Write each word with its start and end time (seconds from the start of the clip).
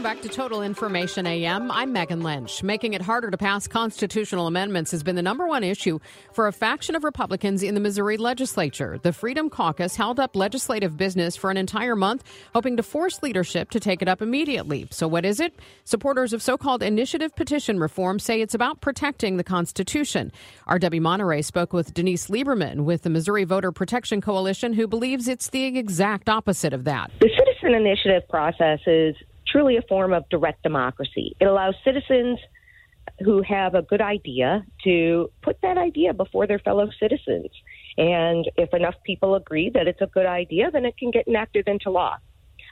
Welcome 0.00 0.16
back 0.16 0.22
to 0.22 0.34
Total 0.34 0.62
Information 0.62 1.26
AM. 1.26 1.70
I'm 1.70 1.92
Megan 1.92 2.22
Lynch. 2.22 2.62
Making 2.62 2.94
it 2.94 3.02
harder 3.02 3.30
to 3.30 3.36
pass 3.36 3.68
constitutional 3.68 4.46
amendments 4.46 4.92
has 4.92 5.02
been 5.02 5.14
the 5.14 5.20
number 5.20 5.46
one 5.46 5.62
issue 5.62 5.98
for 6.32 6.46
a 6.46 6.52
faction 6.52 6.96
of 6.96 7.04
Republicans 7.04 7.62
in 7.62 7.74
the 7.74 7.82
Missouri 7.82 8.16
legislature. 8.16 8.98
The 9.02 9.12
Freedom 9.12 9.50
Caucus 9.50 9.96
held 9.96 10.18
up 10.18 10.34
legislative 10.34 10.96
business 10.96 11.36
for 11.36 11.50
an 11.50 11.58
entire 11.58 11.96
month, 11.96 12.24
hoping 12.54 12.78
to 12.78 12.82
force 12.82 13.22
leadership 13.22 13.68
to 13.72 13.78
take 13.78 14.00
it 14.00 14.08
up 14.08 14.22
immediately. 14.22 14.88
So, 14.90 15.06
what 15.06 15.26
is 15.26 15.38
it? 15.38 15.54
Supporters 15.84 16.32
of 16.32 16.40
so 16.40 16.56
called 16.56 16.82
initiative 16.82 17.36
petition 17.36 17.78
reform 17.78 18.18
say 18.20 18.40
it's 18.40 18.54
about 18.54 18.80
protecting 18.80 19.36
the 19.36 19.44
Constitution. 19.44 20.32
R.W. 20.66 21.02
Monterrey 21.02 21.44
spoke 21.44 21.74
with 21.74 21.92
Denise 21.92 22.28
Lieberman 22.28 22.84
with 22.84 23.02
the 23.02 23.10
Missouri 23.10 23.44
Voter 23.44 23.70
Protection 23.70 24.22
Coalition, 24.22 24.72
who 24.72 24.88
believes 24.88 25.28
it's 25.28 25.50
the 25.50 25.78
exact 25.78 26.30
opposite 26.30 26.72
of 26.72 26.84
that. 26.84 27.10
The 27.20 27.28
citizen 27.36 27.74
initiative 27.74 28.26
process 28.30 28.80
is 28.86 29.14
truly 29.50 29.76
a 29.76 29.82
form 29.82 30.12
of 30.12 30.28
direct 30.28 30.62
democracy. 30.62 31.36
It 31.40 31.46
allows 31.46 31.74
citizens 31.84 32.38
who 33.24 33.42
have 33.42 33.74
a 33.74 33.82
good 33.82 34.00
idea 34.00 34.64
to 34.84 35.30
put 35.42 35.60
that 35.62 35.78
idea 35.78 36.14
before 36.14 36.46
their 36.46 36.58
fellow 36.58 36.88
citizens. 36.98 37.50
And 37.96 38.50
if 38.56 38.72
enough 38.72 38.94
people 39.04 39.34
agree 39.34 39.70
that 39.74 39.86
it's 39.86 40.00
a 40.00 40.06
good 40.06 40.26
idea, 40.26 40.70
then 40.70 40.84
it 40.84 40.96
can 40.96 41.10
get 41.10 41.26
enacted 41.26 41.68
into 41.68 41.90
law. 41.90 42.16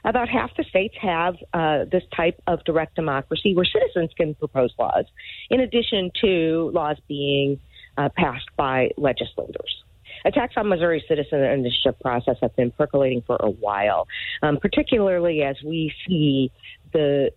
About 0.05 0.29
half 0.29 0.55
the 0.55 0.63
states 0.63 0.95
have 1.01 1.35
uh, 1.53 1.85
this 1.91 2.03
type 2.15 2.41
of 2.47 2.63
direct 2.63 2.95
democracy 2.95 3.53
where 3.53 3.65
citizens 3.65 4.11
can 4.15 4.33
propose 4.33 4.73
laws, 4.79 5.05
in 5.49 5.59
addition 5.59 6.09
to 6.21 6.71
laws 6.73 6.97
being 7.07 7.59
uh, 7.97 8.07
passed 8.15 8.47
by 8.55 8.91
legislators 8.97 9.83
attacks 10.25 10.55
on 10.57 10.69
Missouri 10.69 11.03
citizen 11.07 11.41
initiative 11.43 11.99
process 11.99 12.37
have 12.41 12.55
been 12.55 12.71
percolating 12.71 13.21
for 13.25 13.37
a 13.39 13.49
while, 13.49 14.07
um, 14.41 14.57
particularly 14.57 15.43
as 15.43 15.55
we 15.63 15.93
see 16.07 16.51
the 16.93 17.31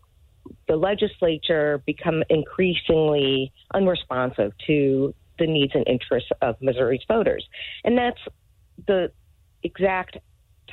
the 0.67 0.75
legislature 0.75 1.81
become 1.87 2.25
increasingly 2.29 3.53
unresponsive 3.75 4.53
to 4.67 5.15
the 5.39 5.47
needs 5.47 5.73
and 5.75 5.87
interests 5.87 6.31
of 6.41 6.61
Missouri's 6.61 7.03
voters, 7.07 7.47
and 7.85 7.97
that's 7.97 8.21
the 8.87 9.11
exact 9.63 10.19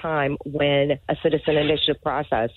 time 0.01 0.37
when 0.45 0.99
a 1.09 1.15
citizen 1.21 1.57
initiative 1.57 2.01
process 2.01 2.49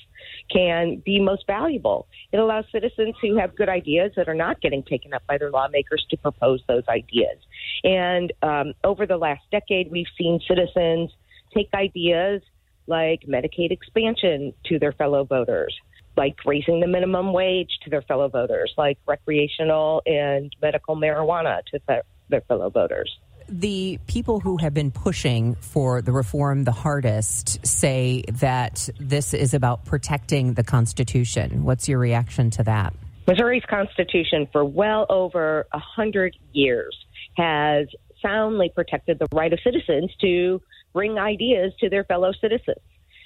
can 0.50 1.02
be 1.04 1.20
most 1.20 1.44
valuable. 1.46 2.06
It 2.32 2.38
allows 2.38 2.64
citizens 2.72 3.14
who 3.20 3.36
have 3.36 3.56
good 3.56 3.68
ideas 3.68 4.12
that 4.16 4.28
are 4.28 4.34
not 4.34 4.60
getting 4.60 4.82
taken 4.82 5.12
up 5.14 5.22
by 5.26 5.38
their 5.38 5.50
lawmakers 5.50 6.04
to 6.10 6.16
propose 6.16 6.62
those 6.68 6.84
ideas. 6.88 7.38
And 7.84 8.32
um, 8.42 8.74
over 8.84 9.06
the 9.06 9.16
last 9.16 9.42
decade, 9.50 9.90
we've 9.90 10.06
seen 10.18 10.40
citizens 10.46 11.10
take 11.54 11.68
ideas 11.74 12.42
like 12.86 13.22
Medicaid 13.28 13.70
expansion 13.70 14.52
to 14.66 14.78
their 14.78 14.92
fellow 14.92 15.24
voters, 15.24 15.74
like 16.16 16.36
raising 16.44 16.80
the 16.80 16.86
minimum 16.86 17.32
wage 17.32 17.70
to 17.84 17.90
their 17.90 18.02
fellow 18.02 18.28
voters, 18.28 18.72
like 18.76 18.98
recreational 19.06 20.02
and 20.06 20.54
medical 20.60 20.96
marijuana 20.96 21.60
to 21.70 21.80
their 22.28 22.40
fellow 22.42 22.70
voters 22.70 23.10
the 23.48 23.98
people 24.06 24.40
who 24.40 24.56
have 24.58 24.74
been 24.74 24.90
pushing 24.90 25.54
for 25.56 26.02
the 26.02 26.12
reform 26.12 26.64
the 26.64 26.72
hardest 26.72 27.64
say 27.66 28.22
that 28.28 28.88
this 28.98 29.34
is 29.34 29.54
about 29.54 29.84
protecting 29.84 30.54
the 30.54 30.64
Constitution. 30.64 31.64
What's 31.64 31.88
your 31.88 31.98
reaction 31.98 32.50
to 32.50 32.62
that? 32.64 32.94
Missouri's 33.26 33.64
Constitution, 33.68 34.48
for 34.50 34.64
well 34.64 35.06
over 35.08 35.66
a 35.72 35.78
hundred 35.78 36.36
years, 36.52 36.96
has 37.36 37.86
soundly 38.20 38.70
protected 38.74 39.18
the 39.18 39.26
right 39.32 39.52
of 39.52 39.58
citizens 39.62 40.10
to 40.20 40.60
bring 40.92 41.18
ideas 41.18 41.72
to 41.80 41.88
their 41.88 42.04
fellow 42.04 42.32
citizens. 42.40 42.78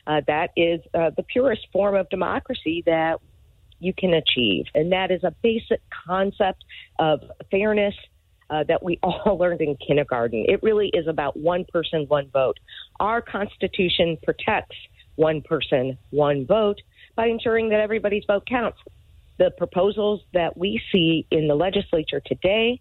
Uh, 0.06 0.20
that 0.26 0.50
is 0.56 0.80
uh, 0.94 1.10
the 1.16 1.22
purest 1.22 1.66
form 1.72 1.96
of 1.96 2.08
democracy 2.08 2.82
that 2.86 3.20
you 3.78 3.92
can 3.92 4.14
achieve. 4.14 4.64
And 4.74 4.92
that 4.92 5.10
is 5.10 5.24
a 5.24 5.34
basic 5.42 5.80
concept 6.06 6.64
of 6.98 7.20
fairness 7.50 7.94
uh, 8.50 8.64
that 8.64 8.82
we 8.82 8.98
all 9.02 9.36
learned 9.38 9.60
in 9.60 9.76
kindergarten. 9.76 10.44
It 10.48 10.62
really 10.62 10.90
is 10.92 11.06
about 11.06 11.36
one 11.36 11.64
person, 11.72 12.06
one 12.08 12.28
vote. 12.30 12.58
Our 13.00 13.20
Constitution 13.20 14.16
protects 14.22 14.76
one 15.16 15.42
person, 15.42 15.98
one 16.10 16.46
vote 16.46 16.80
by 17.14 17.26
ensuring 17.26 17.70
that 17.70 17.80
everybody's 17.80 18.24
vote 18.26 18.46
counts. 18.46 18.78
The 19.38 19.50
proposals 19.56 20.22
that 20.32 20.56
we 20.56 20.80
see 20.92 21.26
in 21.30 21.48
the 21.48 21.54
legislature 21.54 22.20
today 22.24 22.80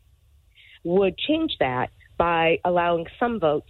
would 0.83 1.17
change 1.17 1.53
that 1.59 1.89
by 2.17 2.59
allowing 2.63 3.05
some 3.19 3.39
votes 3.39 3.69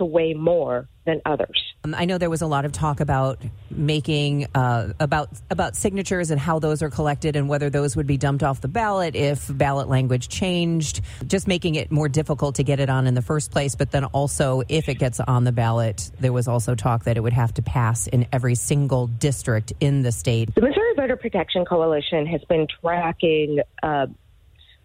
to 0.00 0.04
weigh 0.06 0.32
more 0.32 0.88
than 1.04 1.20
others. 1.26 1.62
Um, 1.84 1.94
I 1.94 2.06
know 2.06 2.16
there 2.16 2.30
was 2.30 2.40
a 2.40 2.46
lot 2.46 2.64
of 2.64 2.72
talk 2.72 3.00
about 3.00 3.38
making 3.70 4.46
uh, 4.54 4.92
about 4.98 5.28
about 5.50 5.76
signatures 5.76 6.30
and 6.30 6.40
how 6.40 6.58
those 6.58 6.82
are 6.82 6.88
collected 6.88 7.36
and 7.36 7.48
whether 7.48 7.68
those 7.68 7.96
would 7.96 8.06
be 8.06 8.16
dumped 8.16 8.42
off 8.42 8.62
the 8.62 8.68
ballot 8.68 9.14
if 9.14 9.46
ballot 9.56 9.88
language 9.88 10.28
changed, 10.28 11.02
just 11.26 11.46
making 11.46 11.74
it 11.74 11.90
more 11.90 12.08
difficult 12.08 12.56
to 12.56 12.64
get 12.64 12.80
it 12.80 12.88
on 12.88 13.06
in 13.06 13.14
the 13.14 13.22
first 13.22 13.50
place. 13.50 13.74
But 13.74 13.90
then 13.90 14.04
also, 14.06 14.62
if 14.68 14.88
it 14.88 14.98
gets 14.98 15.20
on 15.20 15.44
the 15.44 15.52
ballot, 15.52 16.10
there 16.18 16.32
was 16.32 16.48
also 16.48 16.74
talk 16.74 17.04
that 17.04 17.16
it 17.16 17.20
would 17.20 17.34
have 17.34 17.52
to 17.54 17.62
pass 17.62 18.06
in 18.06 18.26
every 18.32 18.54
single 18.54 19.06
district 19.06 19.74
in 19.80 20.02
the 20.02 20.12
state. 20.12 20.54
The 20.54 20.62
Missouri 20.62 20.94
Voter 20.96 21.16
Protection 21.16 21.66
Coalition 21.66 22.26
has 22.26 22.42
been 22.44 22.66
tracking 22.80 23.60
uh, 23.82 24.06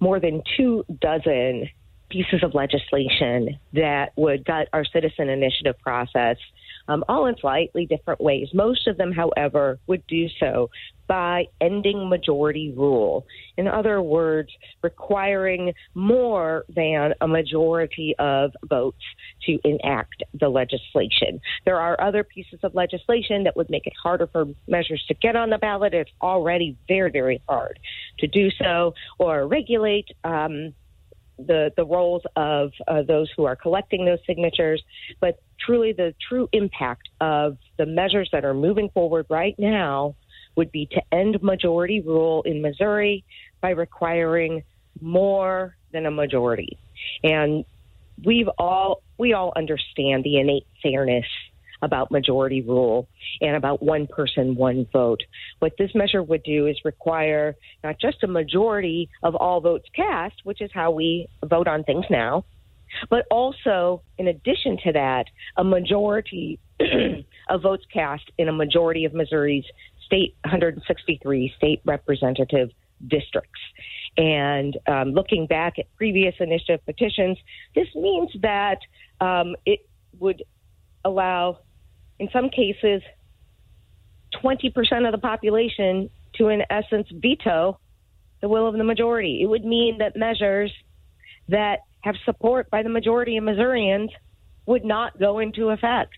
more 0.02 0.20
than 0.20 0.44
two 0.58 0.84
dozen 1.00 1.70
pieces 2.10 2.44
of 2.44 2.54
legislation 2.54 3.60
that 3.74 4.12
would 4.16 4.46
gut 4.46 4.68
our 4.74 4.86
citizen 4.86 5.30
initiative 5.30 5.76
process, 5.80 6.38
um, 6.88 7.04
all 7.08 7.26
in 7.26 7.36
slightly 7.38 7.86
different 7.86 8.22
ways. 8.22 8.50
Most 8.54 8.88
of 8.88 8.98
them, 8.98 9.12
however, 9.12 9.80
would 9.88 10.06
do 10.08 10.28
so 10.40 10.70
by 11.08 11.46
ending 11.62 12.10
majority 12.10 12.74
rule. 12.76 13.26
In 13.58 13.68
other 13.68 14.02
words, 14.02 14.50
requiring 14.82 15.74
more 15.94 16.66
than 16.70 17.14
a 17.22 17.28
majority 17.28 18.16
of 18.18 18.52
votes 18.68 19.04
to 19.46 19.60
enact 19.64 20.24
the 20.40 20.50
legislation. 20.50 21.40
There 21.64 21.80
are 21.80 22.00
other 22.02 22.24
pieces 22.24 22.60
of 22.64 22.74
legislation 22.74 23.44
that 23.44 23.56
would 23.56 23.70
make 23.70 23.86
it 23.88 23.94
harder 24.02 24.28
for 24.28 24.46
measures 24.68 25.04
to 25.08 25.14
get 25.14 25.36
on 25.36 25.50
the 25.50 25.58
ballot. 25.58 25.94
It's 25.94 26.12
already 26.22 26.78
very, 26.88 27.12
very 27.12 27.42
hard 27.48 27.80
to 28.20 28.28
do 28.28 28.50
so 28.52 28.94
or 29.20 29.48
regulate. 29.48 30.08
Um, 30.24 30.74
the 31.38 31.72
the 31.76 31.86
roles 31.86 32.24
of 32.36 32.72
uh, 32.88 33.02
those 33.02 33.30
who 33.36 33.46
are 33.46 33.56
collecting 33.56 34.06
those 34.06 34.20
signatures, 34.26 34.84
but 35.20 35.42
truly 35.60 35.94
the 35.94 36.14
true 36.28 36.48
impact 36.52 37.10
of 37.22 37.58
the 37.78 37.86
measures 37.86 38.30
that 38.32 38.46
are 38.46 38.54
moving 38.54 38.90
forward 38.90 39.26
right 39.30 39.56
now 39.58 40.16
would 40.56 40.72
be 40.72 40.86
to 40.88 41.02
end 41.12 41.42
majority 41.42 42.02
rule 42.02 42.42
in 42.44 42.62
Missouri 42.62 43.24
by 43.62 43.72
requiring 43.72 44.64
more 45.02 45.76
than 45.92 46.06
a 46.06 46.12
majority. 46.12 46.78
And 47.24 47.66
we've 48.24 48.50
all 48.58 49.02
we 49.18 49.34
all 49.34 49.52
understand 49.56 50.24
the 50.24 50.38
innate 50.38 50.68
fairness 50.82 51.26
about 51.86 52.12
majority 52.12 52.62
rule 52.62 53.08
and 53.42 53.56
about 53.56 53.82
one 53.82 54.08
person, 54.08 54.56
one 54.56 54.88
vote. 54.92 55.22
What 55.60 55.74
this 55.78 55.92
measure 55.96 56.22
would 56.22 56.44
do 56.44 56.68
is 56.68 56.78
require 56.84 57.56
not 57.84 58.00
just 58.00 58.24
a 58.24 58.28
majority 58.28 59.10
of 59.24 59.36
all 59.36 59.62
votes 59.62 59.88
cast, 59.96 60.36
which 60.44 60.62
is 60.62 60.72
how 60.74 60.92
we 60.92 61.28
vote 61.44 61.68
on 61.68 61.84
things 61.84 62.06
now, 62.10 62.44
but 63.10 63.26
also, 63.32 64.02
in 64.18 64.28
addition 64.28 64.78
to 64.86 64.92
that, 64.94 65.26
a 65.58 65.64
majority 65.64 66.60
of 67.50 67.62
votes 67.62 67.86
cast 67.94 68.24
in 68.38 68.48
a 68.48 68.54
majority 68.54 69.06
of 69.06 69.14
Missouri's 69.14 69.66
state 70.06 70.36
163 70.44 71.54
state 71.58 71.82
representative 71.86 72.70
districts. 73.08 73.60
And 74.18 74.78
um, 74.88 75.12
looking 75.12 75.48
back 75.48 75.78
at 75.78 75.94
previous 75.96 76.36
initiative 76.40 76.86
petitions, 76.86 77.38
this 77.76 77.88
means 77.96 78.32
that 78.42 78.80
um, 79.20 79.56
it 79.66 79.88
would 80.20 80.44
allow 81.04 81.60
in 82.20 82.30
some 82.32 82.50
cases, 82.50 83.02
20% 84.44 85.06
of 85.06 85.12
the 85.12 85.18
population 85.18 86.10
to, 86.36 86.50
in 86.50 86.64
essence, 86.70 87.08
veto 87.12 87.80
the 88.42 88.50
will 88.50 88.68
of 88.68 88.76
the 88.76 88.84
majority. 88.84 89.42
It 89.42 89.48
would 89.48 89.66
mean 89.66 90.00
that 90.00 90.16
measures 90.16 90.72
that 91.50 91.80
have 92.02 92.16
support 92.26 92.70
by 92.70 92.84
the 92.84 92.90
majority 92.90 93.38
of 93.38 93.44
Missourians 93.44 94.12
would 94.66 94.84
not 94.84 95.18
go 95.20 95.40
into 95.40 95.70
effect. 95.70 96.16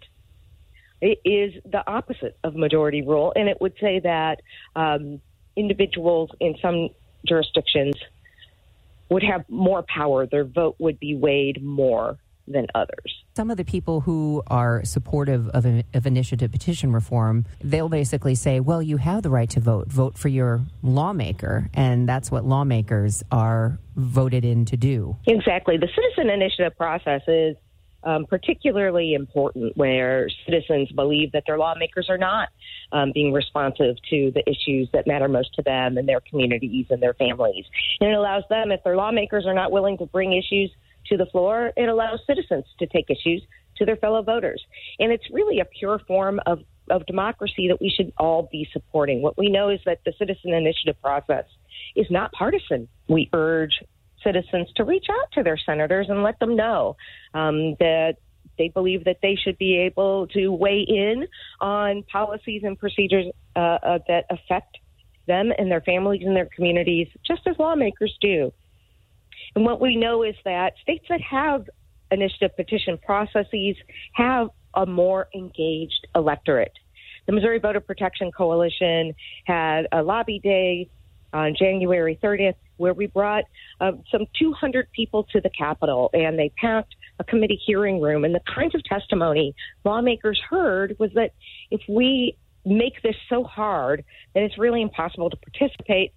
It 1.00 1.20
is 1.24 1.62
the 1.64 1.84
opposite 1.90 2.38
of 2.44 2.56
majority 2.56 3.02
rule, 3.02 3.32
and 3.36 3.48
it 3.48 3.62
would 3.62 3.74
say 3.80 4.00
that 4.00 4.42
um, 4.76 5.22
individuals 5.56 6.32
in 6.40 6.56
some 6.62 6.90
jurisdictions 7.26 7.96
would 9.10 9.24
have 9.24 9.46
more 9.48 9.84
power. 9.84 10.26
Their 10.26 10.44
vote 10.44 10.76
would 10.80 11.00
be 11.00 11.16
weighed 11.16 11.64
more 11.64 12.18
than 12.48 12.68
others. 12.74 13.24
Some 13.36 13.52
of 13.52 13.58
the 13.58 13.66
people 13.66 14.02
who 14.02 14.42
are 14.48 14.84
supportive 14.84 15.48
of, 15.50 15.66
of 15.94 16.08
initiative 16.08 16.52
petition 16.52 16.92
reform, 16.92 17.46
they'll 17.62 17.90
basically 17.90 18.36
say, 18.36 18.60
well, 18.60 18.82
you 18.82 18.98
have 18.98 19.22
the 19.24 19.30
right 19.30 19.50
to 19.52 19.60
vote. 19.60 19.88
Vote 19.88 20.18
for 20.18 20.28
your 20.28 20.62
lawmaker. 20.82 21.70
And 21.74 22.08
that's 22.08 22.32
what 22.32 22.46
lawmakers 22.46 23.24
are 23.32 23.78
voted 23.96 24.46
in 24.46 24.66
to 24.66 24.78
do. 24.78 25.18
Exactly. 25.28 25.78
The 25.78 25.90
citizen 25.94 26.32
initiative 26.32 26.76
process 26.78 27.22
is 27.28 27.56
um, 28.04 28.26
particularly 28.26 29.14
important 29.14 29.76
where 29.76 30.30
citizens 30.46 30.92
believe 30.92 31.34
that 31.34 31.44
their 31.46 31.58
lawmakers 31.58 32.10
are 32.10 32.18
not 32.18 32.50
um, 32.92 33.12
being 33.14 33.34
responsive 33.34 33.98
to 34.10 34.32
the 34.32 34.44
issues 34.50 34.88
that 34.94 35.06
matter 35.08 35.28
most 35.28 35.54
to 35.56 35.62
them 35.62 35.98
and 35.98 36.08
their 36.08 36.22
communities 36.22 36.86
and 36.90 37.02
their 37.02 37.14
families. 37.16 37.66
And 38.00 38.10
it 38.10 38.14
allows 38.14 38.44
them, 38.50 38.72
if 38.72 38.84
their 38.84 38.96
lawmakers 38.96 39.46
are 39.46 39.54
not 39.54 39.72
willing 39.72 39.98
to 39.98 40.06
bring 40.06 40.34
issues 40.34 40.72
to 41.10 41.18
the 41.18 41.26
floor, 41.28 41.72
it 41.76 41.90
allows 41.90 42.20
citizens 42.28 42.66
to 42.80 42.88
take 42.88 43.10
issues 43.10 43.42
to 43.78 43.86
their 43.86 43.96
fellow 43.96 44.22
voters. 44.22 44.64
And 45.00 45.12
it's 45.12 45.26
really 45.32 45.60
a 45.60 45.66
pure 45.66 46.00
form 46.08 46.40
of, 46.46 46.60
of 46.90 47.06
democracy 47.06 47.68
that 47.68 47.80
we 47.80 47.90
should 47.96 48.12
all 48.18 48.50
be 48.52 48.68
supporting. 48.72 49.22
What 49.22 49.38
we 49.38 49.50
know 49.50 49.70
is 49.70 49.80
that 49.86 50.00
the 50.06 50.14
citizen 50.18 50.54
initiative 50.54 51.00
process 51.02 51.46
is 51.96 52.08
not 52.10 52.32
partisan. 52.32 52.88
We 53.08 53.30
urge 53.34 53.74
citizens 54.24 54.68
to 54.76 54.84
reach 54.84 55.06
out 55.10 55.32
to 55.34 55.44
their 55.44 55.58
senators 55.58 56.08
and 56.10 56.24
let 56.24 56.40
them 56.40 56.56
know 56.56 56.98
um, 57.34 57.76
that 57.80 58.16
they 58.58 58.70
believe 58.70 59.06
that 59.06 59.18
they 59.22 59.36
should 59.36 59.58
be 59.58 59.78
able 59.78 60.28
to 60.28 60.50
weigh 60.50 60.86
in 60.88 61.28
on 61.62 62.04
policies 62.12 62.64
and 62.64 62.78
procedures 62.78 63.26
uh, 63.56 63.60
uh, 63.60 64.00
that 64.08 64.26
affect 64.30 64.78
them 65.28 65.52
and 65.58 65.70
their 65.70 65.82
families 65.82 66.22
and 66.26 66.36
their 66.36 66.50
communities, 66.56 67.08
just 67.26 67.46
as 67.46 67.56
lawmakers 67.60 68.18
do. 68.22 68.52
And 69.58 69.66
what 69.66 69.82
we 69.82 69.96
know 69.96 70.22
is 70.22 70.36
that 70.46 70.74
states 70.84 71.06
that 71.10 71.20
have 71.20 71.68
initiative 72.12 72.56
petition 72.56 73.00
processes 73.00 73.76
have 74.14 74.50
a 74.76 74.86
more 74.86 75.30
engaged 75.34 76.06
electorate. 76.14 76.74
The 77.26 77.32
Missouri 77.32 77.58
Voter 77.58 77.80
Protection 77.80 78.32
Coalition 78.32 79.16
had 79.46 79.88
a 79.92 80.04
lobby 80.04 80.38
day 80.38 80.92
on 81.34 81.56
January 81.58 82.20
30th 82.22 82.54
where 82.76 82.94
we 82.94 83.08
brought 83.08 83.46
uh, 83.82 83.94
some 84.12 84.28
200 84.38 84.92
people 84.92 85.24
to 85.32 85.42
the 85.42 85.50
Capitol 85.50 86.12
and 86.14 86.38
they 86.38 86.52
packed 86.62 86.94
a 87.18 87.24
committee 87.24 87.60
hearing 87.66 88.00
room. 88.00 88.26
And 88.26 88.36
the 88.36 88.42
kinds 88.42 88.76
of 88.76 88.84
testimony 88.84 89.56
lawmakers 89.84 90.40
heard 90.48 90.96
was 91.00 91.10
that 91.16 91.32
if 91.72 91.82
we 91.90 92.38
make 92.64 93.02
this 93.02 93.16
so 93.28 93.44
hard 93.44 94.04
that 94.36 94.44
it's 94.44 94.60
really 94.60 94.84
impossible 94.84 95.32
to 95.32 95.38
participate, 95.38 96.14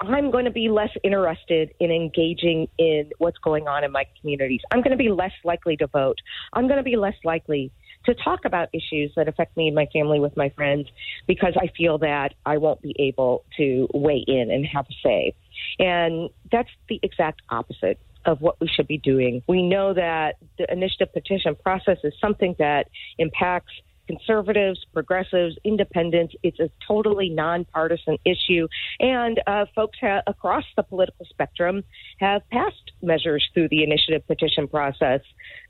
I'm 0.00 0.30
going 0.30 0.44
to 0.44 0.50
be 0.50 0.68
less 0.68 0.90
interested 1.02 1.72
in 1.80 1.90
engaging 1.90 2.68
in 2.78 3.10
what's 3.18 3.38
going 3.38 3.66
on 3.66 3.82
in 3.84 3.92
my 3.92 4.04
communities. 4.20 4.60
I'm 4.70 4.80
going 4.80 4.90
to 4.90 4.96
be 4.96 5.10
less 5.10 5.32
likely 5.44 5.76
to 5.78 5.86
vote. 5.86 6.18
I'm 6.52 6.66
going 6.66 6.78
to 6.78 6.82
be 6.82 6.96
less 6.96 7.14
likely 7.24 7.72
to 8.04 8.14
talk 8.14 8.44
about 8.44 8.68
issues 8.72 9.12
that 9.16 9.28
affect 9.28 9.56
me 9.56 9.66
and 9.66 9.74
my 9.74 9.86
family 9.92 10.20
with 10.20 10.36
my 10.36 10.50
friends 10.50 10.88
because 11.26 11.54
I 11.56 11.68
feel 11.76 11.98
that 11.98 12.34
I 12.44 12.58
won't 12.58 12.82
be 12.82 12.94
able 12.98 13.44
to 13.56 13.88
weigh 13.92 14.24
in 14.26 14.50
and 14.50 14.66
have 14.66 14.86
a 14.90 14.94
say. 15.02 15.34
And 15.78 16.30
that's 16.52 16.68
the 16.88 17.00
exact 17.02 17.42
opposite 17.50 17.98
of 18.26 18.40
what 18.40 18.60
we 18.60 18.68
should 18.68 18.88
be 18.88 18.98
doing. 18.98 19.42
We 19.48 19.62
know 19.62 19.94
that 19.94 20.36
the 20.58 20.70
initiative 20.70 21.12
petition 21.12 21.54
process 21.54 21.98
is 22.04 22.12
something 22.20 22.56
that 22.58 22.88
impacts 23.18 23.72
conservatives, 24.06 24.84
progressives, 24.92 25.56
independents. 25.64 26.34
It's 26.42 26.60
a 26.60 26.70
totally 26.86 27.28
nonpartisan 27.28 28.18
issue. 28.24 28.68
And 29.00 29.40
uh, 29.46 29.66
folks 29.74 29.98
ha- 30.00 30.22
across 30.26 30.64
the 30.76 30.82
political 30.82 31.26
spectrum 31.26 31.82
have 32.18 32.42
passed 32.50 32.92
measures 33.02 33.46
through 33.54 33.68
the 33.68 33.82
initiative 33.82 34.26
petition 34.26 34.68
process 34.68 35.20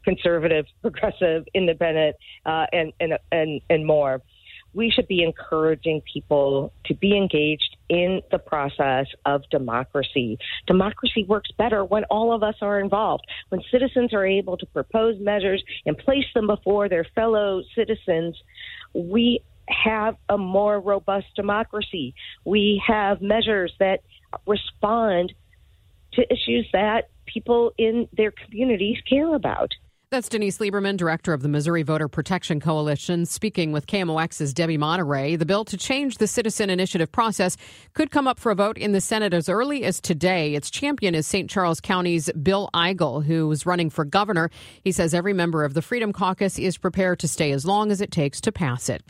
conservative, 0.05 0.67
progressive, 0.83 1.45
independent, 1.55 2.17
uh, 2.45 2.67
and, 2.73 2.93
and, 3.01 3.19
and, 3.33 3.61
and 3.69 3.87
more 3.87 4.23
we 4.77 4.91
should 4.91 5.09
be 5.09 5.23
encouraging 5.23 6.03
people 6.13 6.71
to 6.85 6.95
be 6.95 7.17
engaged 7.17 7.77
in 7.89 8.21
the 8.31 8.39
process 8.39 9.07
of 9.25 9.43
democracy. 9.51 10.39
Democracy 10.67 11.25
works 11.27 11.51
better 11.57 11.83
when 11.83 12.05
all 12.05 12.35
of 12.35 12.43
us 12.43 12.57
are 12.61 12.79
involved, 12.79 13.25
when 13.49 13.63
citizens 13.71 14.13
are 14.13 14.27
able 14.27 14.59
to 14.59 14.67
propose 14.67 15.19
measures 15.19 15.65
and 15.87 15.97
place 15.97 16.27
them 16.35 16.47
before 16.47 16.91
their 16.91 17.07
fellow 17.15 17.63
citizens. 17.75 18.37
We 18.93 19.41
have 19.69 20.17
a 20.29 20.37
more 20.37 20.79
robust 20.79 21.27
democracy. 21.35 22.15
We 22.45 22.83
have 22.87 23.23
measures 23.23 23.73
that 23.81 24.03
respond 24.47 25.33
to 26.13 26.33
issues 26.33 26.69
that 26.75 27.09
people 27.25 27.73
in 27.79 28.09
their 28.15 28.31
communities 28.31 28.99
care 29.09 29.35
about. 29.35 29.73
That's 30.09 30.29
Denise 30.29 30.59
Lieberman, 30.59 30.97
director 30.97 31.33
of 31.33 31.43
the 31.43 31.49
Missouri 31.49 31.83
Voter 31.83 32.07
Protection 32.07 32.61
Coalition, 32.61 33.27
speaking 33.27 33.73
with 33.73 33.89
KMOX's 33.89 34.55
Debbie 34.55 34.79
Monterrey. 34.79 35.37
The 35.37 35.45
bill 35.45 35.65
to 35.65 35.77
change 35.77 36.19
the 36.19 36.29
citizen 36.29 36.71
initiative 36.71 37.11
process 37.11 37.57
could 37.93 38.13
come 38.13 38.29
up 38.29 38.39
for 38.39 38.53
a 38.53 38.55
vote 38.55 38.79
in 38.79 38.93
the 38.93 39.01
Senate 39.01 39.35
as 39.35 39.49
early 39.49 39.83
as 39.83 40.01
today. 40.01 40.55
Its 40.55 40.71
champion 40.71 41.17
is 41.17 41.27
St. 41.27 41.51
Charles 41.51 41.81
County's 41.81 42.31
Bill 42.41 42.71
Eigel, 42.73 43.25
who 43.25 43.51
is 43.51 43.67
running 43.67 43.91
for 43.91 44.05
governor. 44.05 44.49
He 44.85 44.93
says 44.93 45.13
every 45.13 45.33
member 45.33 45.65
of 45.65 45.75
the 45.75 45.83
Freedom 45.83 46.13
Caucus 46.13 46.57
is 46.57 46.79
prepared 46.79 47.19
to 47.19 47.27
stay 47.27 47.51
as 47.51 47.67
long 47.67 47.91
as 47.91 48.01
it 48.01 48.13
takes 48.13 48.41
to 48.43 48.53
pass 48.53 48.89
it. 48.89 49.03